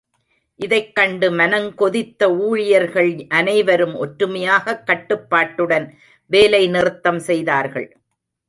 [0.55, 5.97] இதைக் கண்டு மனங்கொதித்த ஊழியர்கள் அனைவரும் ஒற்றுமையாகக் கட்டுப்பாட்டுடன்
[6.31, 7.97] வேலைநிறுத்தம் செய்தார்கள்.